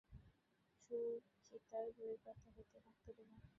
[0.81, 1.79] সুচরিতা
[1.95, 3.31] বইয়ের পাতা হইতে মুখ তুলিল।